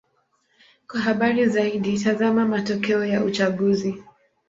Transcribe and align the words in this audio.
Kwa 0.87 0.99
habari 0.99 1.45
zaidi: 1.45 1.99
tazama 1.99 2.45
matokeo 2.47 3.05
ya 3.05 3.23
uchaguzi. 3.23 4.03